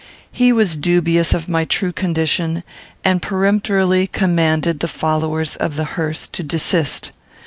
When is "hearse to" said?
5.93-6.41